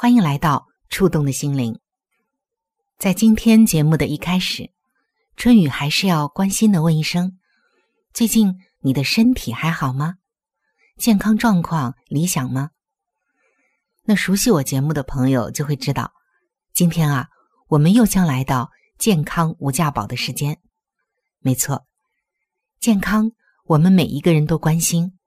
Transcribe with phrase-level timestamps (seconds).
[0.00, 1.78] 欢迎来到触动的心灵。
[2.96, 4.70] 在今天节目的一开始。
[5.36, 7.38] 春雨还是要关心的问一声：
[8.14, 10.14] 最近你的身体还好吗？
[10.96, 12.70] 健康状况理想吗？
[14.04, 16.10] 那熟悉我节目的朋友就会知道，
[16.72, 17.28] 今天啊，
[17.68, 20.58] 我们又将来到健康无价宝的时间。
[21.40, 21.84] 没错，
[22.80, 23.30] 健康
[23.66, 25.18] 我们每一个人都关心，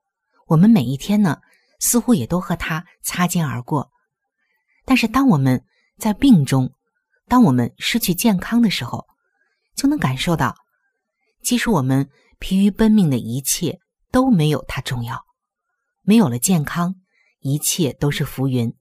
[0.48, 1.42] 我们每一天呢，
[1.80, 3.93] 似乎也都和它擦肩而过。
[4.86, 5.64] 但是当我们
[5.98, 6.74] 在病中，
[7.28, 9.06] 当我们失去健康的时候，
[9.76, 10.56] 就能感受到，
[11.42, 13.80] 其实我们疲于奔命的一切
[14.12, 15.24] 都没有它重要。
[16.02, 16.96] 没有了健康，
[17.40, 18.74] 一切都是浮云。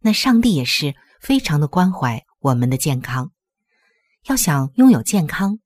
[0.00, 3.32] 那上帝也是非常的关怀我们的健康。
[4.26, 5.58] 要想拥有健康，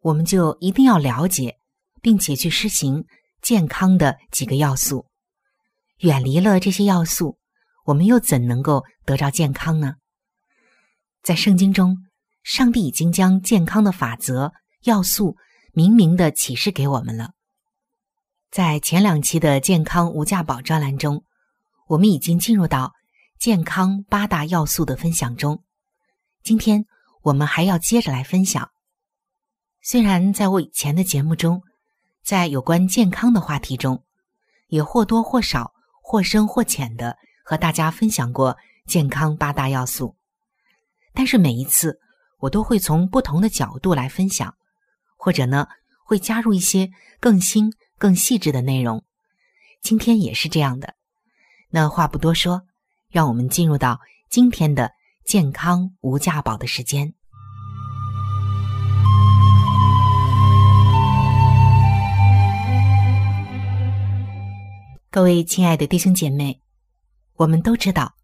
[0.00, 1.58] 我们就一定要了解，
[2.02, 3.04] 并且去施行
[3.40, 5.06] 健康的几个要素。
[5.98, 7.38] 远离了这些要素，
[7.84, 9.94] 我们又怎能够得着健康呢？
[11.22, 11.96] 在圣经中。
[12.42, 14.54] 上帝已经将健康的法则
[14.84, 15.36] 要素
[15.74, 17.32] 明明的启示给我们了。
[18.50, 21.22] 在前两期的健康无价宝专栏中，
[21.86, 22.94] 我们已经进入到
[23.38, 25.62] 健康八大要素的分享中。
[26.42, 26.86] 今天
[27.20, 28.70] 我们还要接着来分享。
[29.82, 31.60] 虽然在我以前的节目中，
[32.24, 34.02] 在有关健康的话题中，
[34.68, 38.56] 也或多或少、或深或浅的和大家分享过
[38.86, 40.16] 健康八大要素，
[41.12, 41.98] 但是每一次。
[42.40, 44.54] 我都会从不同的角度来分享，
[45.18, 45.68] 或者呢，
[46.06, 46.88] 会加入一些
[47.20, 49.04] 更新、更细致的内容。
[49.82, 50.94] 今天也是这样的。
[51.68, 52.62] 那话不多说，
[53.10, 54.00] 让我们进入到
[54.30, 54.90] 今天的
[55.22, 57.12] 健康无价宝的时间。
[65.10, 66.62] 各位亲爱的弟兄姐妹，
[67.40, 68.16] 我们都知道，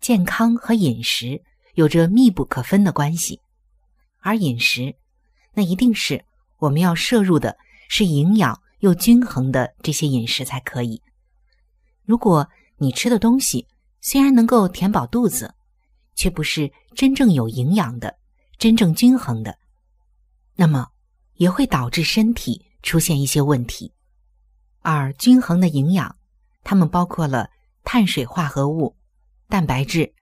[0.00, 1.42] 健康和饮食
[1.74, 3.40] 有着密不可分的关系。
[4.20, 4.94] 而饮食，
[5.54, 6.24] 那一定是
[6.58, 7.56] 我们要摄入的
[7.88, 11.02] 是营养又均衡的这些饮食才可以。
[12.04, 13.66] 如果你吃的东西
[14.00, 15.52] 虽然能够填饱肚子，
[16.14, 18.18] 却不是真正有营养的、
[18.56, 19.58] 真正均衡的，
[20.54, 20.86] 那么
[21.34, 23.92] 也会导致身体出现一些问题。
[24.82, 26.14] 而均衡的营养，
[26.62, 27.50] 它们包括了
[27.92, 28.96] 碳水化合物、
[29.48, 30.14] 蛋白质、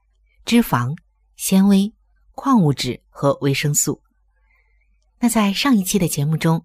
[0.47, 0.97] 脂肪、
[1.37, 1.93] 纤维。
[2.33, 4.03] 矿物质和维生素。
[5.19, 6.65] 那在上一期的节目中，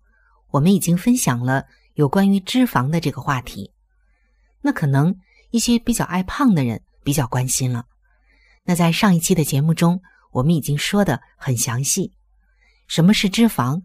[0.52, 1.66] 我们已经分享了
[1.96, 3.74] 有关于脂肪的这个话题。
[4.62, 5.14] 那可能
[5.50, 7.86] 一些比较爱胖的人比较关心了。
[8.64, 10.02] 那在上一期的节目中，
[10.32, 12.14] 我们已经说的很详细。
[12.88, 13.82] 什么是脂肪？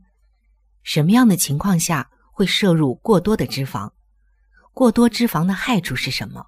[0.84, 3.90] 什么样的情况下会摄入过多的脂肪？
[4.72, 6.46] 过多脂肪的害处是什么？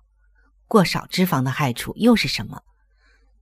[0.71, 2.63] 过少脂肪的害处又是什么？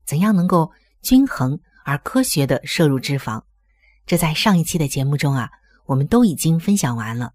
[0.07, 0.73] 怎样能够
[1.03, 1.61] 均衡？
[1.85, 3.43] 而科学的摄入脂肪，
[4.07, 5.51] 这在上一期的节目中啊，
[5.85, 7.33] 我们都已经分享完了。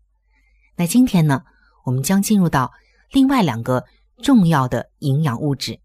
[0.76, 1.44] 那今天呢，
[1.86, 2.72] 我们将进入到
[3.12, 3.86] 另外两个
[4.24, 5.80] 重要的营养物质，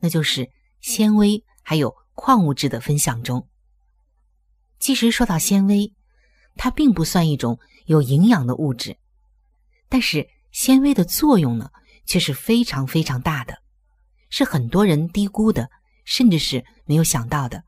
[0.00, 0.50] 那就是
[0.80, 3.48] 纤维还有矿物质的分享中。
[4.80, 5.92] 其实说到纤维，
[6.56, 8.96] 它并不算一种有营养的物质，
[9.88, 11.70] 但是纤维的作用呢，
[12.06, 13.58] 却是非常非常大的。
[14.30, 15.68] 是很多人低估的，
[16.04, 17.64] 甚至是没有想到的。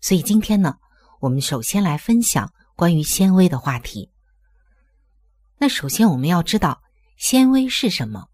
[0.00, 0.76] 所以今天呢，
[1.20, 4.10] 我们首先来分享关于纤维的话题。
[5.58, 6.82] 那首先我们要知道
[7.16, 8.28] 纤维是什么，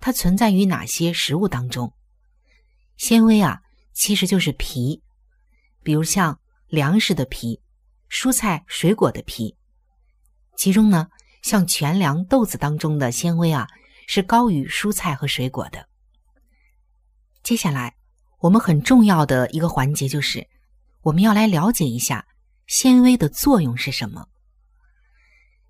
[0.00, 1.92] 它存在于哪些食物当中？
[2.96, 3.60] 纤维啊，
[3.92, 5.02] 其实就是皮，
[5.82, 7.60] 比如像粮食的皮、
[8.10, 9.56] 蔬菜水果的皮。
[10.56, 11.08] 其中呢，
[11.42, 13.68] 像全粮豆子当中的纤维啊，
[14.06, 15.88] 是高于蔬菜和水果的。
[17.42, 17.94] 接下来，
[18.38, 20.48] 我们很重要的一个环节就是，
[21.02, 22.26] 我们要来了解一下
[22.66, 24.26] 纤维的作用是什么。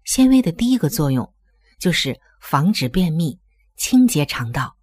[0.04, 1.34] 纤维的第一个作用
[1.78, 3.38] 就是防止便秘、
[3.76, 4.76] 清洁肠道。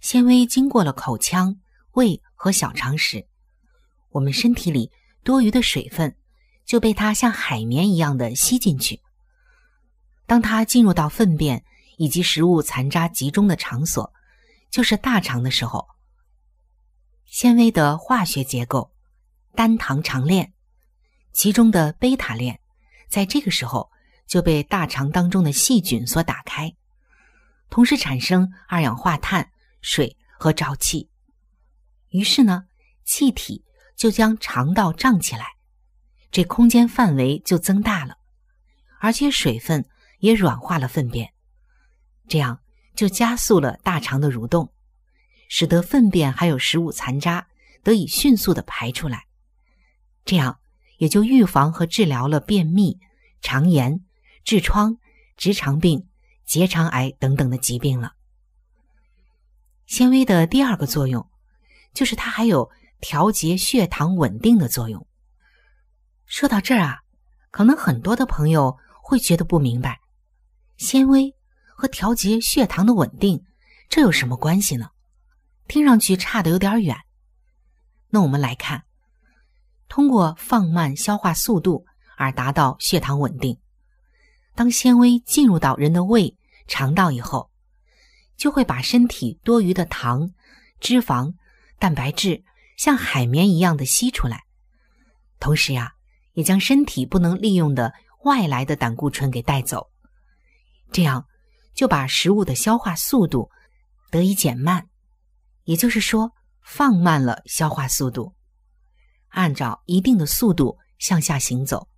[0.00, 1.58] 纤维经过了口腔、
[1.92, 3.26] 胃和小肠时，
[4.10, 4.90] 我们身体里
[5.24, 6.16] 多余的水分
[6.64, 9.02] 就被它像海绵一样的吸进去。
[10.24, 11.64] 当它进入到粪便
[11.98, 14.12] 以及食物残渣集中的场所，
[14.70, 15.86] 就是大肠的时候，
[17.26, 18.92] 纤维的化学结构
[19.54, 20.52] 单糖长链，
[21.32, 22.60] 其中的贝塔链。
[23.08, 23.90] 在这个时候
[24.26, 26.74] 就被大肠当中的细菌所打开，
[27.68, 31.10] 同时产生二氧化碳、水和沼气。
[32.10, 32.66] 于是呢，
[33.04, 33.64] 气体
[33.96, 35.56] 就将肠道胀起来，
[36.30, 38.18] 这空间范围就增大了，
[39.00, 39.88] 而且水分
[40.20, 41.32] 也软化了粪便，
[42.28, 42.60] 这样
[42.94, 44.72] 就加速了大肠的蠕动，
[45.48, 47.48] 使得粪便还有食物残渣
[47.82, 49.26] 得以迅速的排出来，
[50.24, 50.58] 这样。
[50.98, 52.98] 也就预防和治疗了便秘、
[53.40, 54.00] 肠炎、
[54.44, 54.96] 痔疮、
[55.36, 56.08] 直肠病、
[56.44, 58.14] 结肠癌等等的疾病了。
[59.86, 61.30] 纤维的第二个作用，
[61.94, 62.68] 就是它还有
[63.00, 65.06] 调节血糖稳定的作用。
[66.26, 66.98] 说到这儿啊，
[67.52, 70.00] 可能很多的朋友会觉得不明白，
[70.78, 71.32] 纤维
[71.78, 73.44] 和调节血糖的稳定
[73.88, 74.88] 这有什么关系呢？
[75.68, 76.98] 听上去差的有点远。
[78.08, 78.82] 那我们来看。
[79.88, 81.86] 通过放慢消化速度
[82.16, 83.56] 而达到血糖稳定。
[84.56, 86.36] 当纤维进入到人的胃、
[86.66, 87.48] 肠道以后，
[88.36, 90.32] 就会把身体多余的糖、
[90.80, 91.32] 脂肪、
[91.78, 92.42] 蛋白质
[92.76, 94.42] 像海绵一样的吸出来，
[95.38, 95.92] 同时呀，
[96.32, 97.94] 也将身体不能利用的
[98.24, 99.88] 外来的胆固醇给带走。
[100.90, 101.24] 这样
[101.78, 103.52] 就把食物的消化速度
[104.10, 104.88] 得以减慢，
[105.62, 108.34] 也就是说，放慢了消化速度。
[109.28, 111.88] 按照一定的速度向下行走，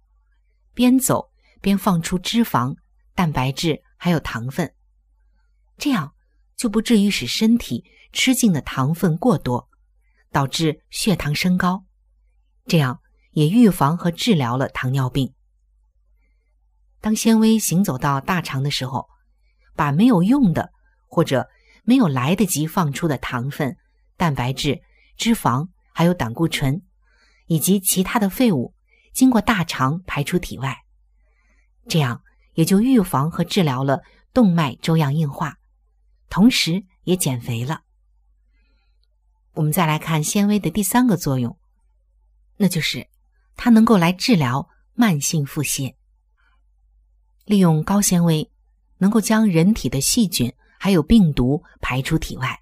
[0.74, 1.30] 边走
[1.62, 2.76] 边放出脂肪、
[3.14, 4.70] 蛋白质还有糖分，
[5.78, 6.12] 这样
[6.56, 7.82] 就不至于使身体
[8.12, 9.66] 吃进的糖分过多，
[10.30, 11.86] 导致血糖升高。
[12.66, 13.00] 这样
[13.30, 15.32] 也预防和治疗了糖尿病。
[17.00, 19.08] 当纤维行走到大肠的时候，
[19.80, 20.70] 把没有用的
[21.06, 21.48] 或者
[21.84, 23.78] 没有来得及放出的糖分、
[24.18, 24.82] 蛋白质、
[25.16, 26.82] 脂肪还有胆固醇。
[27.46, 28.74] 以及其他的废物
[29.12, 30.84] 经过大肠排出体外，
[31.88, 32.22] 这样
[32.54, 35.56] 也就预防和治疗了动脉粥样硬化，
[36.28, 37.80] 同时也减肥了。
[39.54, 41.58] 我们再来看纤维的第三个作用，
[42.56, 43.08] 那就是
[43.56, 45.96] 它能够来治疗慢性腹泻。
[47.46, 48.48] 利用高纤维，
[49.00, 52.60] 能够将人体的细菌还有病毒排出体外。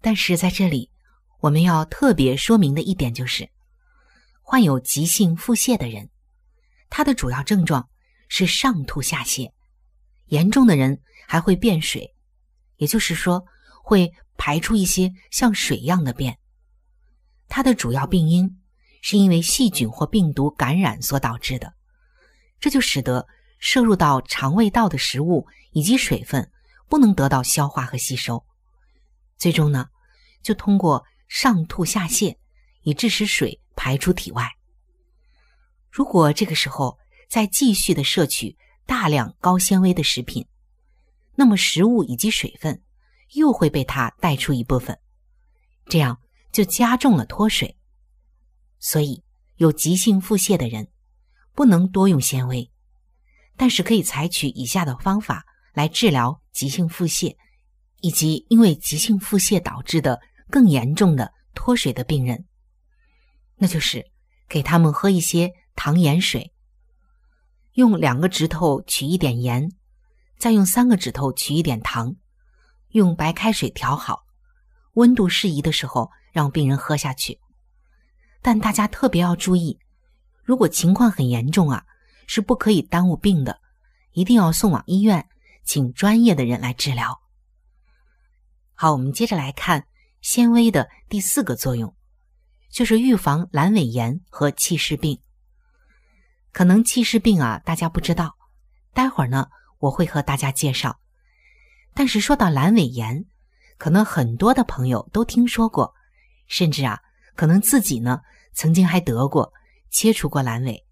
[0.00, 0.90] 但是在这里。
[1.42, 3.50] 我们要特别说明的一点就是，
[4.42, 6.08] 患有急性腹泻的人，
[6.88, 7.88] 他的主要症状
[8.28, 9.50] 是上吐下泻，
[10.26, 12.14] 严重的人还会便水，
[12.76, 13.44] 也就是说
[13.82, 16.38] 会排出一些像水一样的便。
[17.48, 18.60] 它的主要病因
[19.02, 21.74] 是因为细菌或病毒感染所导致的，
[22.60, 23.26] 这就使得
[23.62, 26.50] 摄入到肠胃道的食物以及水分
[26.88, 28.44] 不能得到消化和吸收，
[29.38, 29.88] 最终呢，
[30.42, 31.06] 就通过。
[31.28, 32.36] 上吐下泻，
[32.82, 34.50] 以致使水排出体外。
[35.90, 40.46] 如果这个时候再继续的摄取大量高纤维的食品，
[41.34, 42.82] 那么食物以及水分
[43.32, 44.98] 又会被它带出一部分，
[45.86, 46.20] 这样
[46.52, 47.78] 就加重了脱水。
[48.78, 49.24] 所以，
[49.56, 50.88] 有急性腹泻的人
[51.54, 52.70] 不能多用纤维，
[53.62, 57.36] 但是可以采取以下的方法来治疗急性腹泻，
[58.00, 60.20] 以及因为急性腹泻导致的。
[60.50, 62.44] 更严重的脱水的病人，
[63.56, 64.04] 那就是
[64.48, 66.52] 给他们喝一些糖盐水，
[67.74, 69.70] 用两个指头取一点盐，
[70.38, 72.16] 再用三个指头取一点糖，
[72.88, 74.24] 用白开水调好，
[74.94, 77.38] 温度适宜的时候让病人喝下去。
[78.42, 79.78] 但大家特别要注意，
[80.42, 81.84] 如果情况很严重啊，
[82.34, 83.60] 是不可以耽误病的，
[84.12, 85.28] 一定要送往医院，
[85.64, 87.20] 请专业的人来治疗。
[88.72, 89.86] 好，我们接着来看
[90.22, 91.94] 纤维的第四个作用，
[92.70, 95.20] 就是预防阑尾炎和气室病。
[96.52, 98.34] 可能气室病啊，大家不知道，
[98.94, 99.48] 待会儿呢
[99.78, 100.98] 我会和大家介绍。
[101.92, 103.26] 但是说到阑尾炎，
[103.76, 105.92] 可能很多的朋友都听说过，
[106.46, 106.98] 甚至啊，
[107.36, 108.22] 可能自己呢
[108.54, 109.52] 曾经还得过，
[109.90, 110.86] 切除过阑尾。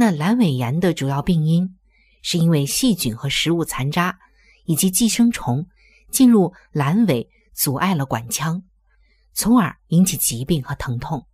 [0.00, 1.76] 那阑尾炎的主要病因，
[2.22, 4.16] 是因为细菌和食物残渣
[4.64, 5.66] 以及寄生虫
[6.12, 8.62] 进入阑尾，阻碍了管腔，
[9.32, 11.26] 从而引起疾病和疼痛。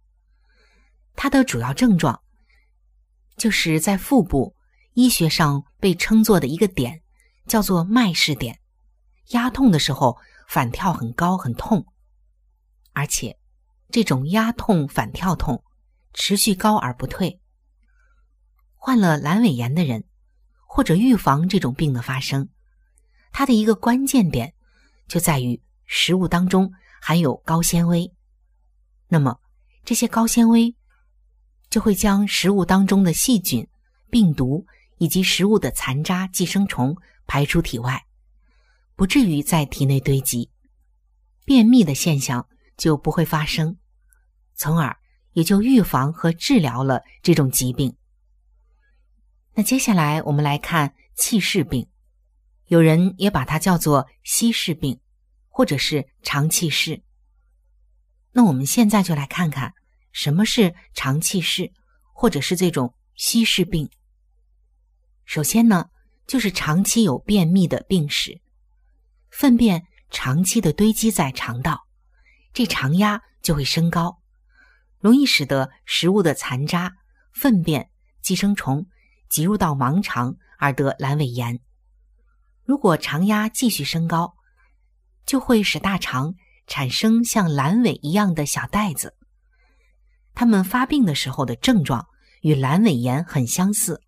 [1.14, 2.22] 它的主要症状，
[3.36, 4.56] 就是在腹部
[4.94, 7.02] 医学上被称作的一个点，
[7.46, 8.58] 叫做麦氏点，
[9.32, 10.16] 压痛的时候
[10.48, 11.84] 反跳很高很痛，
[12.94, 13.38] 而且
[13.90, 15.62] 这种压痛反跳痛
[16.14, 17.42] 持续高而不退。
[18.86, 20.04] 患了阑尾炎的人，
[20.66, 22.50] 或者预防这种病的发生，
[23.32, 24.52] 它的一个关键点
[25.08, 28.12] 就在于食物当中含有高纤维。
[29.08, 29.40] 那么，
[29.86, 30.76] 这些高纤维
[31.70, 33.66] 就会将食物当中的细菌、
[34.10, 34.66] 病毒
[34.98, 36.94] 以及食物的残渣、寄生虫
[37.26, 38.04] 排出体外，
[38.96, 40.50] 不至于在体内堆积，
[41.46, 43.78] 便秘的现象就不会发生，
[44.54, 44.94] 从而
[45.32, 47.96] 也就预防和治疗了这种疾病。
[49.56, 51.88] 那接下来我们来看气室病，
[52.66, 54.98] 有人也把它叫做稀释病，
[55.48, 57.04] 或者是肠气室。
[58.32, 59.72] 那我们现在就来看看
[60.10, 61.72] 什么是肠气室，
[62.12, 63.88] 或者是这种稀释病。
[65.24, 65.86] 首先呢，
[66.26, 68.40] 就是长期有便秘的病史，
[69.30, 71.86] 粪便长期的堆积在肠道，
[72.52, 74.18] 这肠压就会升高，
[74.98, 76.92] 容易使得食物的残渣、
[77.32, 77.88] 粪便、
[78.20, 78.84] 寄生虫。
[79.28, 81.60] 挤入到盲肠而得阑尾炎。
[82.64, 84.34] 如果肠压继续升高，
[85.26, 86.34] 就会使大肠
[86.66, 89.14] 产生像阑尾一样的小袋子。
[90.34, 92.06] 它们发病的时候的症状
[92.40, 94.02] 与阑尾炎很相似。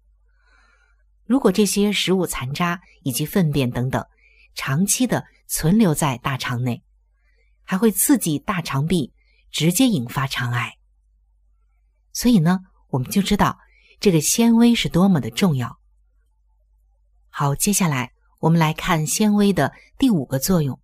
[1.24, 4.04] 如果这些食物残渣以及粪便等等
[4.54, 6.82] 长期的存留在大肠内，
[7.62, 9.12] 还会刺激大肠壁，
[9.50, 10.78] 直接引发肠癌。
[12.12, 13.58] 所以呢，我们就知道。
[13.98, 15.78] 这个纤维是多么的重要。
[17.28, 20.80] 好，接下来我们来看纤维的第五个作用，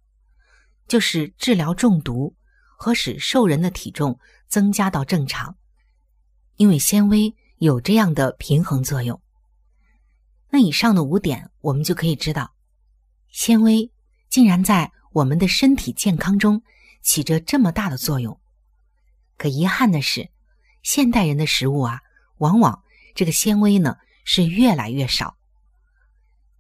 [0.88, 2.34] 就是治疗中毒
[2.76, 5.56] 和使瘦人的体重增加到正常。
[6.56, 9.20] 因为纤维有这样的平衡作用。
[10.50, 12.54] 那以上的五点，我们就可以知道，
[13.28, 13.90] 纤维
[14.28, 16.62] 竟然在我们的身体健康中
[17.02, 18.38] 起着这么大的作用。
[19.38, 20.30] 可遗憾的是，
[20.82, 22.00] 现代人的食物啊，
[22.38, 22.81] 往往。
[23.14, 25.36] 这个纤维呢是越来越少，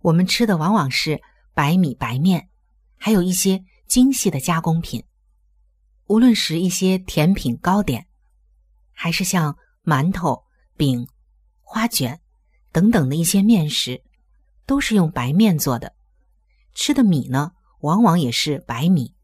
[0.00, 1.22] 我们吃的往往是
[1.54, 2.48] 白米白面，
[2.96, 5.04] 还有一些精细的加工品。
[6.06, 8.06] 无论是一些甜品糕点，
[8.92, 10.44] 还是像馒头、
[10.76, 11.08] 饼、
[11.62, 12.20] 花卷
[12.70, 14.02] 等等的一些面食，
[14.66, 15.94] 都是用白面做的。
[16.74, 19.14] 吃的米呢，往往也是白米、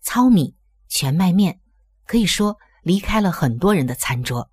[0.00, 0.54] 糙米、
[0.88, 1.60] 全麦面，
[2.04, 4.50] 可以说离开了很多人的餐桌。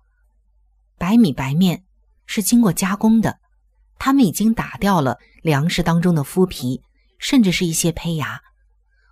[0.96, 1.84] 白米白面。
[2.32, 3.40] 是经过加工的，
[3.98, 6.80] 他们已经打掉了粮食当中的麸皮，
[7.18, 8.40] 甚至是一些胚芽，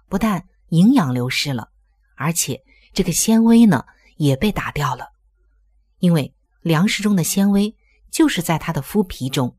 [0.08, 1.70] 不但营养流失了，
[2.14, 3.84] 而且这个纤维呢
[4.18, 5.08] 也被打掉了。
[5.98, 7.74] 因为粮食中的纤维
[8.08, 9.58] 就是在它的麸皮中，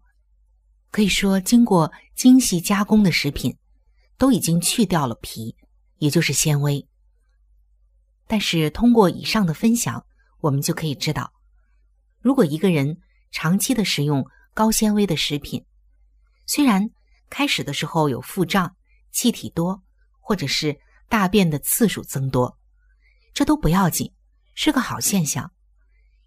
[0.90, 3.58] 可以说经过精细加工的食品
[4.18, 5.58] 都已经去掉了皮，
[5.98, 6.88] 也就是纤维。
[8.26, 10.06] 但是通过以上的分享，
[10.40, 11.34] 我们就可以知道，
[12.22, 15.66] 如果一个人，长期的食用高纤维的食品，
[16.46, 16.90] 虽然
[17.30, 18.76] 开始的时候有腹胀、
[19.12, 19.84] 气体多，
[20.20, 22.58] 或者是大便的次数增多，
[23.34, 24.14] 这都不要紧，
[24.56, 25.52] 是个好现象，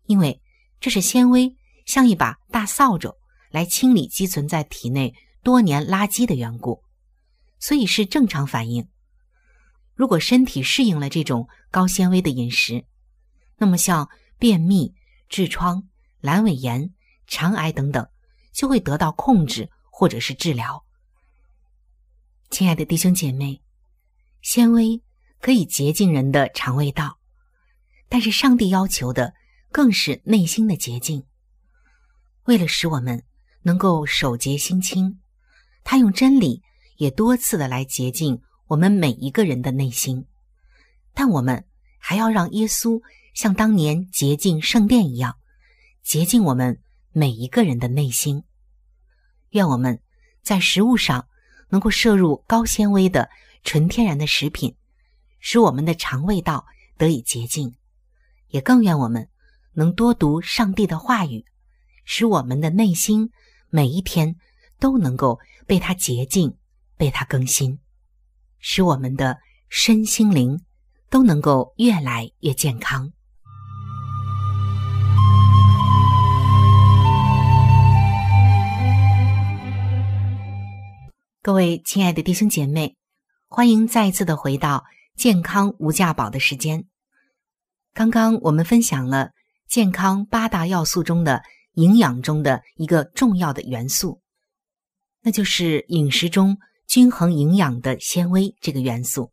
[0.07, 0.41] 因为
[0.81, 1.57] 这是纤维
[1.87, 3.15] 像一把大扫帚
[3.51, 6.83] 来清理积存在体内多年垃圾的缘故，
[7.59, 8.89] 所以是正常反应。
[9.95, 12.87] 如果身体适应了这种高纤维的饮食，
[13.59, 14.95] 那么像便秘、
[15.29, 15.89] 痔疮。
[16.23, 16.95] 阑尾炎、
[17.27, 18.09] 肠癌等等，
[18.53, 20.85] 就会得到控制或者是治疗。
[22.49, 23.61] 亲爱的弟兄姐妹，
[24.41, 25.03] 纤维
[25.41, 27.19] 可以洁净人的肠胃道，
[28.09, 29.35] 但是上帝要求的
[29.71, 31.25] 更是内心的洁净。
[32.45, 33.25] 为了使我们
[33.63, 35.19] 能够守洁心清，
[35.83, 36.63] 他用真理
[36.99, 40.27] 也多次的来洁净我们每一个人的内心。
[41.15, 41.67] 但我们
[41.99, 43.01] 还要让耶稣
[43.35, 45.37] 像当年洁净圣殿一样。
[46.03, 46.81] 洁净我们
[47.13, 48.45] 每一个人的内心。
[49.51, 50.01] 愿我们
[50.43, 51.29] 在食物上
[51.69, 53.31] 能够摄入高纤维的
[53.63, 54.77] 纯天然的食品，
[55.41, 56.67] 使我们的肠胃道
[56.97, 57.75] 得以洁净。
[58.49, 59.29] 也更愿我们
[59.73, 61.45] 能多读上帝的话语，
[62.05, 63.31] 使我们的内心
[63.71, 64.37] 每一天
[64.79, 66.57] 都能够被他洁净、
[66.97, 67.79] 被他更新，
[68.59, 70.61] 使我们的身心灵
[71.09, 73.13] 都能够越来越健康。
[81.45, 82.97] 各位亲爱的弟兄姐妹，
[83.49, 84.85] 欢迎再一次的回到
[85.17, 86.85] 健康无价宝的时间。
[87.93, 89.33] 刚刚我们分享了
[89.67, 94.23] 健康八大要素中的营养中的一个重要的元素，
[95.21, 99.33] 那就是饮食中均衡营养的纤维这个元素。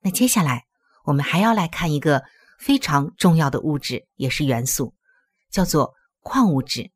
[0.00, 0.64] 那接下来
[1.04, 2.24] 我们还要来看一个
[2.58, 4.92] 非常重要的物质，也是元素，
[5.52, 6.90] 叫做矿物质。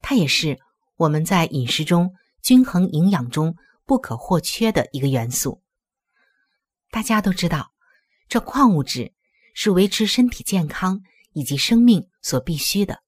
[0.00, 0.58] 它也是
[0.96, 2.12] 我们在饮食中。
[2.48, 5.62] 均衡营养中不可或缺的一个元素。
[6.90, 7.74] 大家都知道，
[8.26, 9.12] 这矿物质
[9.52, 11.02] 是维持身体健康
[11.34, 13.02] 以及生命所必须的，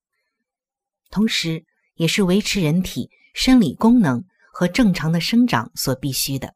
[1.08, 6.54] 同时也是维持人体生理功能和正常的生长所必须的。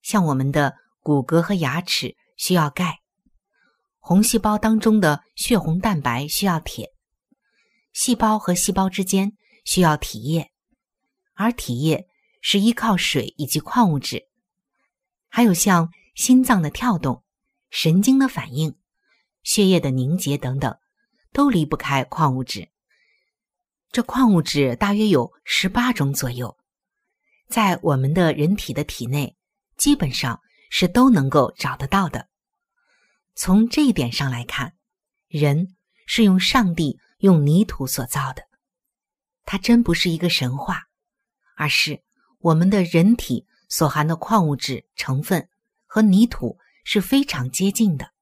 [0.00, 3.00] 像我们的骨骼和牙齿需要钙，
[3.98, 6.88] 红细胞当中的血红蛋白需要铁，
[7.92, 9.36] 细胞和细胞之间
[9.66, 10.49] 需要体液。
[11.40, 12.06] 而体液
[12.42, 14.28] 是依靠水以及矿物质，
[15.26, 17.24] 还有像心脏的跳动、
[17.70, 18.76] 神经的反应、
[19.42, 20.76] 血液的凝结等等，
[21.32, 22.68] 都离不开矿物质。
[23.90, 26.58] 这矿物质大约有十八种左右，
[27.48, 29.34] 在我们的人体的体内，
[29.78, 32.28] 基本上是都能够找得到的。
[33.34, 34.74] 从这一点上来看，
[35.26, 35.74] 人
[36.06, 38.42] 是用上帝用泥土所造的，
[39.46, 40.89] 它真不是一个神话。
[41.60, 42.02] 而是
[42.38, 45.50] 我们的人体所含的矿物质成分
[45.84, 48.12] 和泥土是非常接近的。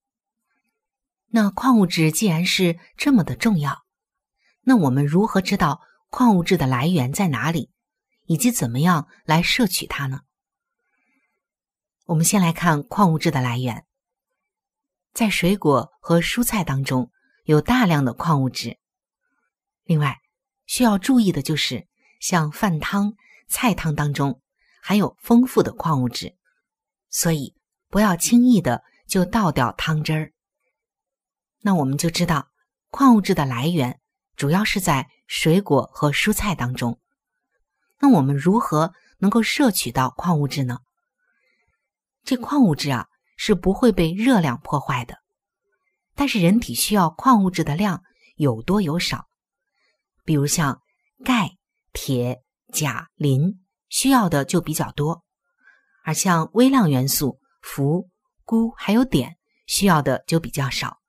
[1.28, 3.84] 那矿物质既然是这么的重要，
[4.62, 7.70] 那我们如何知道矿物质的来源在哪里，
[8.26, 10.22] 以及怎么样来摄取它呢？
[12.06, 13.84] 我们先来看矿物质的来源，
[15.12, 17.12] 在水果和蔬菜当中
[17.44, 18.80] 有大量的矿物质。
[19.84, 20.18] 另外
[20.66, 21.86] 需要注意的就是
[22.18, 23.14] 像饭汤。
[23.48, 24.40] 菜汤当中
[24.82, 26.36] 含有丰富的矿物质，
[27.08, 27.54] 所以
[27.88, 30.32] 不要轻易的就倒掉汤汁儿。
[31.62, 32.48] 那我们就知道
[32.90, 34.00] 矿物质的来源
[34.36, 37.00] 主要是在水果和蔬菜当中。
[37.98, 40.80] 那我们如何能够摄取到矿物质呢？
[42.22, 45.18] 这矿物质啊是不会被热量破坏的，
[46.14, 48.04] 但是人体需要矿物质的量
[48.36, 49.26] 有多有少。
[50.24, 50.82] 比如像
[51.24, 51.56] 钙、
[51.92, 52.44] 铁。
[52.72, 55.24] 钾、磷需要的就比较多，
[56.04, 58.08] 而像微量元素氟、
[58.44, 61.00] 钴还有碘需要的就比较少。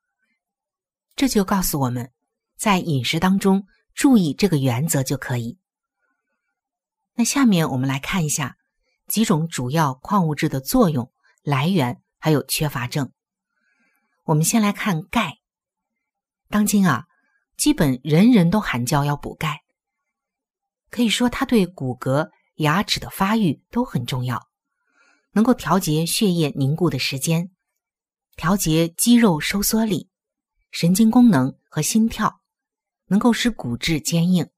[1.16, 2.10] 这就告诉我们，
[2.56, 5.58] 在饮食当中注意这个原则就可以。
[7.14, 8.56] 那下面我们来看一下
[9.06, 13.12] 几种主要矿物质的作用、来源还有缺乏症。
[14.24, 15.38] 我们先来看钙。
[16.48, 17.06] 当今啊，
[17.56, 19.60] 基本人人都喊叫要补钙。
[20.90, 24.48] 可以说，它对骨骼、牙齿的发育都很重要，
[25.30, 27.52] 能够调节血液凝固的时间，
[28.34, 30.08] 调节肌肉收缩力、
[30.72, 32.40] 神经功能和心跳，
[33.06, 34.50] 能够使骨质坚硬。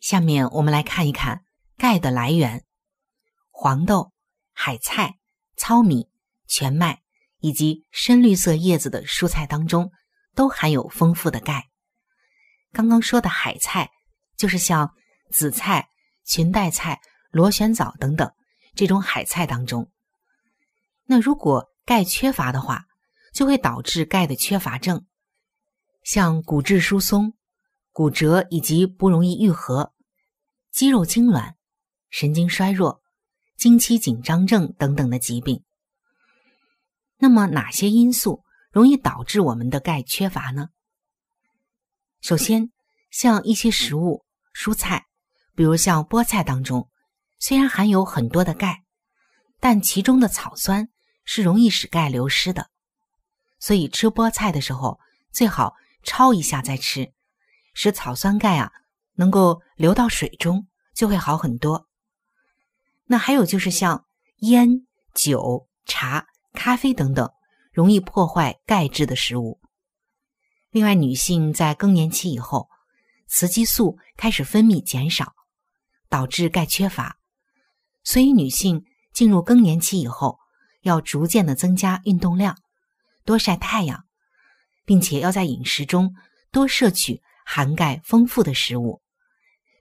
[0.00, 1.44] 下面我们来看一看
[1.76, 2.64] 钙的来源：
[3.50, 4.12] 黄豆、
[4.52, 5.18] 海菜、
[5.54, 6.08] 糙米、
[6.46, 7.02] 全麦
[7.40, 9.92] 以及深绿色叶子的蔬菜当中
[10.34, 11.68] 都含有丰富的钙。
[12.72, 13.90] 刚刚说的海菜。
[14.36, 14.94] 就是像
[15.30, 15.88] 紫菜、
[16.24, 18.30] 裙带菜、螺旋藻等等
[18.74, 19.90] 这种海菜当中，
[21.04, 22.86] 那如果钙缺乏的话，
[23.32, 25.06] 就会导致钙的缺乏症，
[26.02, 27.34] 像骨质疏松、
[27.92, 29.92] 骨折以及不容易愈合、
[30.70, 31.54] 肌肉痉挛、
[32.10, 33.02] 神经衰弱、
[33.56, 35.62] 经期紧张症等等的疾病。
[37.18, 40.68] 那么哪些因素容易导致我们的钙缺乏呢？
[42.20, 42.70] 首先，
[43.14, 44.24] 像一些食物。
[44.52, 45.06] 蔬菜，
[45.54, 46.88] 比如像菠菜当中，
[47.38, 48.82] 虽然含有很多的钙，
[49.60, 50.88] 但其中的草酸
[51.24, 52.70] 是容易使钙流失的。
[53.60, 54.98] 所以吃菠菜的时候，
[55.32, 55.74] 最好
[56.04, 57.12] 焯一下再吃，
[57.72, 58.72] 使草酸钙啊
[59.14, 61.88] 能够流到水中，就会好很多。
[63.06, 64.06] 那还有就是像
[64.38, 67.30] 烟、酒、茶、咖啡等等
[67.72, 69.60] 容易破坏钙质的食物。
[70.70, 72.68] 另外，女性在更年期以后。
[73.36, 75.34] 雌激素开始分泌减少，
[76.08, 77.16] 导致钙缺乏，
[78.04, 80.38] 所以女性进入更年期以后，
[80.82, 82.56] 要逐渐的增加运动量，
[83.24, 84.04] 多晒太阳，
[84.84, 86.14] 并且要在饮食中
[86.52, 89.02] 多摄取含钙丰富的食物，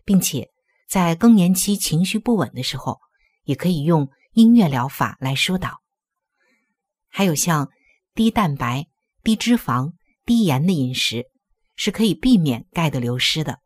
[0.04, 0.50] 并且
[0.90, 3.00] 在更年期情绪不稳的时候，
[3.44, 5.80] 也可以用音乐疗法来疏导。
[7.08, 7.70] 还有像
[8.16, 8.88] 低蛋白、
[9.22, 9.94] 低脂肪、
[10.26, 11.28] 低盐的饮食，
[11.76, 13.60] 是可以避免钙的流失的。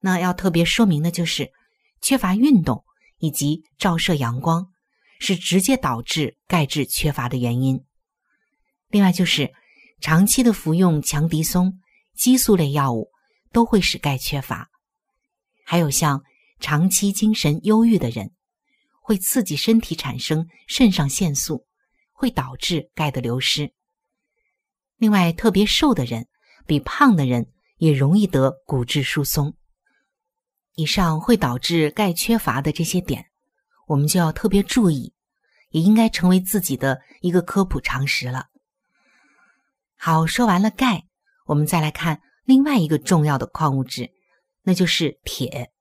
[0.00, 1.52] 那要特别说明的就是，
[2.00, 2.84] 缺乏运动
[3.18, 4.72] 以及照射阳光
[5.18, 7.84] 是直接导致钙质缺乏的原因。
[8.88, 9.52] 另外，就是
[10.00, 11.78] 长期的服用强敌松、
[12.14, 13.10] 激素类药物
[13.52, 14.70] 都会使钙缺乏。
[15.66, 16.24] 还有像
[16.58, 18.32] 长期精神忧郁的人，
[19.02, 21.66] 会刺激身体产生肾上腺素，
[22.12, 23.72] 会导致钙的流失。
[24.96, 26.26] 另外，特别瘦的人
[26.66, 29.54] 比胖的人也容易得骨质疏松。
[30.74, 33.26] 以上会导致钙缺乏的这些点，
[33.88, 35.12] 我们就要特别注意，
[35.70, 38.46] 也应该成为自己的一个科普常识了。
[39.96, 41.06] 好，说完了钙，
[41.46, 44.10] 我们再来看另外一个重要的矿物质，
[44.62, 45.72] 那就是铁。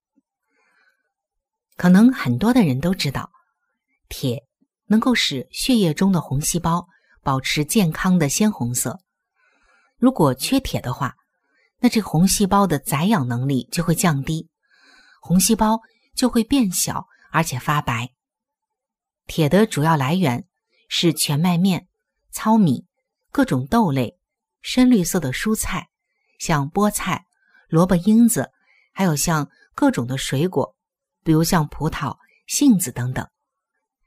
[1.78, 3.32] 可能很多的人都知道，
[4.10, 4.44] 铁
[4.88, 6.88] 能够使血液中的红细胞
[7.24, 9.00] 保持健康的鲜红色。
[10.00, 11.16] 如果缺铁的话，
[11.80, 14.50] 那这红细胞的载氧能力就会降低。
[15.22, 15.82] 红细胞
[16.16, 18.10] 就会变小，而且发白。
[19.28, 20.48] 铁的主要来源
[20.88, 21.88] 是全麦面、
[22.32, 22.88] 糙米、
[23.32, 24.18] 各种豆类、
[24.62, 25.90] 深绿色的蔬菜，
[26.40, 27.26] 像菠菜、
[27.68, 28.52] 萝卜缨子，
[28.94, 30.76] 还有像各种的水果，
[31.24, 33.28] 比如像葡萄、杏子等等。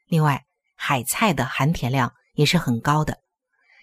[0.06, 3.22] 另外，海菜的含铁量也是很高的，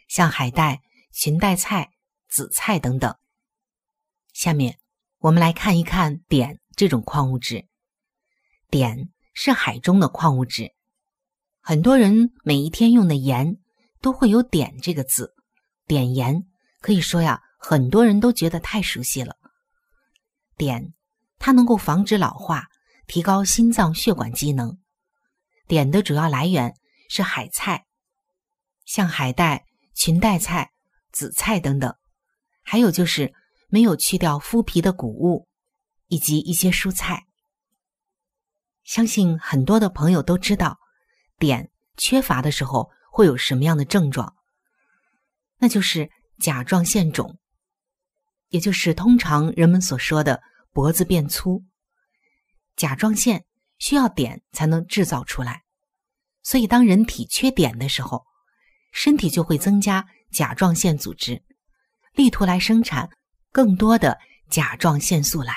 [0.07, 1.91] 像海带、裙带菜、
[2.29, 3.15] 紫菜等等。
[4.33, 4.79] 下面
[5.17, 6.59] 我们来看一看碘。
[6.75, 7.67] 这种矿物质，
[8.69, 10.73] 碘是海中的矿物质。
[11.59, 13.57] 很多人每一天用的盐
[13.99, 15.35] 都会有“碘”这个字，
[15.87, 16.45] 碘盐
[16.79, 19.35] 可以说呀，很多人都觉得太熟悉了。
[20.55, 20.93] 碘
[21.37, 22.69] 它能够防止老化，
[23.07, 24.79] 提高心脏血管机能。
[25.67, 26.73] 碘的主要来源
[27.09, 27.87] 是海菜，
[28.85, 30.71] 像海带、裙带菜、
[31.11, 31.93] 紫菜等等，
[32.69, 33.33] 还有就是
[33.67, 35.47] 没有去掉麸皮的谷物。
[36.11, 37.27] 以及一些蔬菜，
[38.83, 40.79] 相信很多的朋友都知道，
[41.37, 44.35] 碘缺乏的时候会有什么样的症状？
[45.59, 47.37] 那就是甲状腺肿，
[48.47, 50.41] 也就是通常人们所说的
[50.73, 51.63] 脖子变粗。
[52.75, 53.45] 甲状腺
[53.77, 55.61] 需要碘才能制造出来，
[56.41, 58.25] 所以当人体缺碘的时候，
[58.91, 61.43] 身体就会增加甲状腺组织，
[62.13, 63.09] 力图来生产
[63.51, 64.17] 更多的
[64.49, 65.53] 甲状腺素来。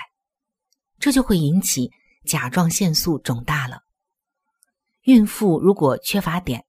[0.98, 1.90] 这就会引起
[2.24, 3.82] 甲状腺素肿大了。
[5.02, 6.62] 孕妇如果缺乏碘，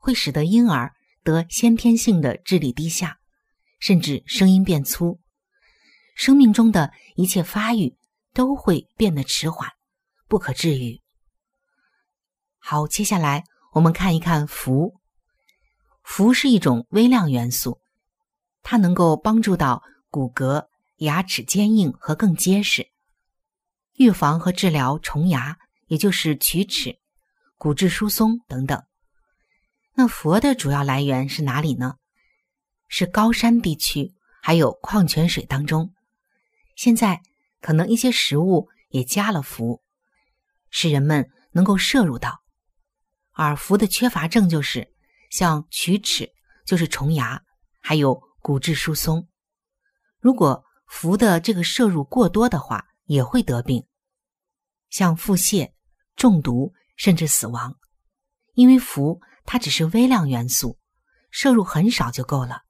[0.00, 3.18] 会使得婴儿得先天性的智力低下，
[3.78, 5.20] 甚至声音变粗，
[6.14, 7.94] 生命中的一切发育
[8.32, 9.70] 都会变得迟缓，
[10.28, 11.02] 不可治愈。
[12.58, 14.98] 好，接下来我们看一看氟。
[16.02, 17.80] 氟是一种微量元素，
[18.70, 20.66] 它能够帮助到骨骼、
[20.98, 22.90] 牙齿坚硬和更结实。
[23.94, 26.98] 预防和治疗虫牙，也就是龋齿、
[27.56, 28.84] 骨质疏松等等。
[29.94, 31.94] 那氟的主要来源是哪里呢？
[32.88, 35.94] 是高山地区，还有矿泉水当中。
[36.76, 37.22] 现在
[37.62, 39.80] 可能一些食物也加了氟，
[40.68, 42.42] 使人们能够摄入到。
[43.32, 44.92] 而氟的缺乏症就是
[45.30, 46.30] 像龋齿，
[46.66, 47.42] 就是虫牙，
[47.80, 49.28] 还有骨质疏松。
[50.18, 53.86] 如果氟的这个摄入过多的话，也会得病，
[54.90, 55.72] 像腹泻、
[56.16, 57.78] 中毒，甚至死亡。
[58.54, 60.78] 因为氟它只是微量元素，
[61.30, 62.62] 摄入很少就够了。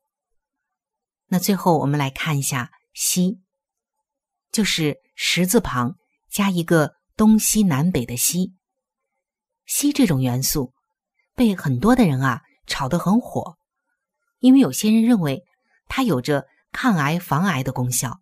[1.27, 3.41] 那最后我们来看一下硒，
[4.53, 5.97] 就是十字旁
[6.31, 8.55] 加一个东西南北的西。
[9.67, 10.73] 硒这种元素
[11.35, 13.59] 被很多的人啊炒得很火，
[14.39, 15.45] 因为有些人认为
[15.89, 18.21] 它有着抗癌防癌的功效。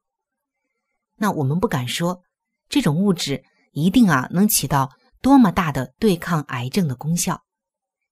[1.16, 2.22] 那我们不敢说
[2.68, 7.42] 这种物质一定啊能起到多么大的对抗癌症的功效，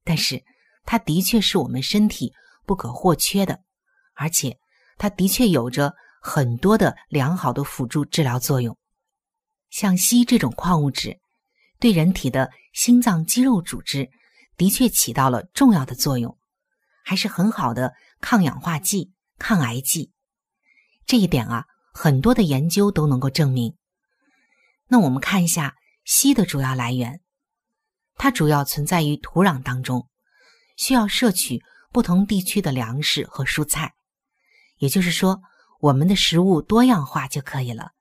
[0.05, 0.45] 但是
[0.85, 2.33] 它的确是我们身体
[2.67, 3.63] 不可或缺的，
[4.15, 4.59] 而且
[4.99, 8.77] 它的确有着很多的良好的辅助治疗作用。
[9.71, 11.19] 像硒这种矿物质，
[11.79, 14.11] 对人体的心脏肌肉组织
[14.57, 16.39] 的确起到了重要的作用，
[17.05, 20.13] 还是很好的抗氧化剂、抗癌剂。
[21.07, 21.67] 这一点啊。
[21.97, 23.77] 很多的研究都能够证明。
[24.89, 27.21] 那我们看一下硒的主要来源。
[28.17, 30.09] 它主要存在于土壤当中，
[30.77, 33.95] 需要摄取不同地区的粮食和蔬菜。
[34.79, 35.41] 也就是说，
[35.79, 37.93] 我们的食物多样化就可以了。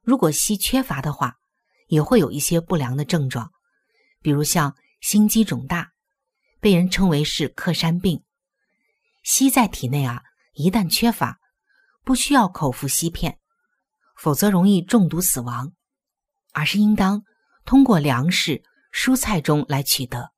[0.00, 1.36] 如果硒缺乏的话，
[1.88, 3.52] 也会有一些不良的症状，
[4.22, 5.92] 比如像心肌肿大，
[6.58, 8.24] 被人称为是克山病。
[9.22, 10.22] 硒在体内啊，
[10.54, 11.38] 一旦缺乏，
[12.04, 13.38] 不需要口服硒片，
[14.16, 15.72] 否则容易中毒死亡，
[16.52, 17.22] 而是应当
[17.64, 18.62] 通过粮食、
[18.92, 20.32] 蔬菜中来取得。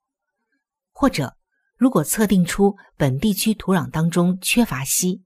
[0.91, 1.37] 或者，
[1.77, 5.23] 如果测定出本地区土壤当中缺乏硒，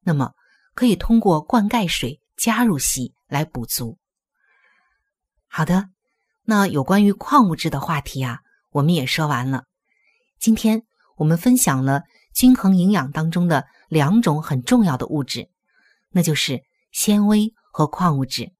[0.00, 0.32] 那么
[0.74, 3.98] 可以通过灌溉水加入硒来补足。
[5.46, 5.90] 好的，
[6.44, 9.64] 那有关于矿物质的话题啊，我们也说完了。
[10.38, 10.84] 今天
[11.16, 12.02] 我们分享了
[12.34, 15.48] 均衡营养当中的两种很重要的物质，
[16.10, 18.52] 那就是纤维和矿物质。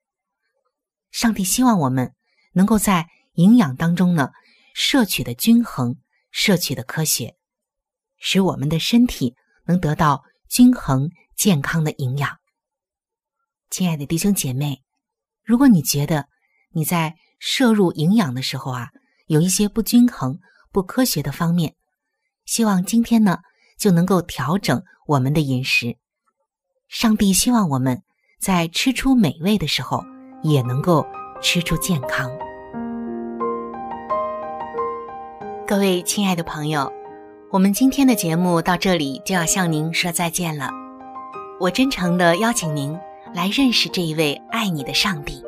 [1.11, 2.15] 上帝希望我们
[2.53, 4.31] 能够在营养当中呢，
[4.75, 5.97] 摄取的均衡，
[6.31, 7.37] 摄取的科学，
[8.17, 9.35] 使我们的身体
[9.67, 11.11] 能得到均衡。
[11.37, 12.39] 健康的营养，
[13.69, 14.85] 亲爱的弟兄姐妹，
[15.43, 16.29] 如果你觉得
[16.71, 18.91] 你在摄入营养的时候啊，
[19.27, 20.39] 有一些不均衡、
[20.71, 21.75] 不科学的方面，
[22.45, 23.39] 希望今天呢
[23.79, 25.97] 就能够调整我们的饮食。
[26.89, 28.03] 上帝希望我们
[28.41, 30.05] 在吃出美味的时候，
[30.43, 31.07] 也能够
[31.41, 32.31] 吃出健康。
[35.67, 36.93] 各位亲爱的朋友，
[37.51, 40.71] 我们今天的节目到这里就要向您说再见了。
[41.59, 42.97] 我真诚的邀请您
[43.35, 45.43] 来认识这一位爱你的上帝，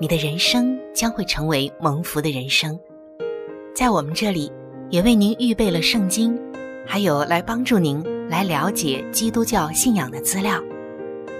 [0.00, 2.78] 你的人生将会成为蒙福的人生。
[3.74, 4.52] 在我们这里，
[4.90, 6.38] 也为您预备了圣经，
[6.90, 10.58] 还有来帮助您来了解基督教信仰的资料，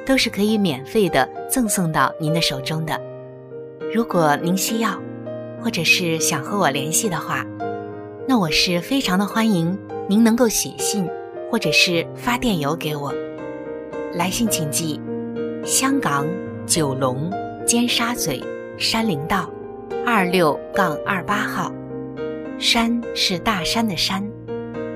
[0.06, 3.00] 都是可以免费的赠送到您的手中的。
[3.92, 5.00] 如果您需要，
[5.62, 7.46] 或者是想和我联系的话，
[8.26, 11.08] 那我是非常的欢迎您能够写信，
[11.50, 13.10] 或者是发电邮给我。
[14.12, 15.00] 来信请寄：
[15.64, 16.26] 香港
[16.66, 17.32] 九龙
[17.66, 18.44] 尖沙咀
[18.76, 19.50] 山林道
[20.04, 21.72] 二六杠二八号。
[22.58, 24.22] 山是大山的山，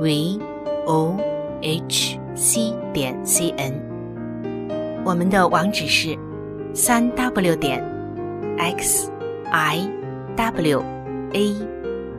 [0.00, 0.38] v
[0.86, 1.16] o
[1.62, 3.74] h c 点 c n。
[5.04, 6.16] 我们的网址是
[6.74, 7.82] 三 w 点
[8.58, 9.10] x
[9.50, 9.88] i
[10.36, 10.82] w
[11.32, 11.54] a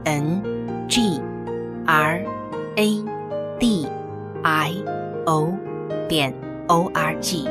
[0.05, 0.41] n
[0.87, 1.19] g
[1.85, 2.23] r
[2.75, 3.03] a
[3.59, 3.87] d
[4.43, 4.73] i
[5.25, 5.53] o
[6.07, 6.47] 点。
[6.69, 7.47] O R G，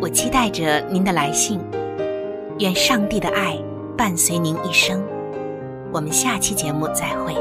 [0.00, 1.60] 我期待着您的来信，
[2.58, 3.58] 愿上帝的爱
[3.94, 5.02] 伴随您一生。
[5.92, 7.34] 我们下期节目再会。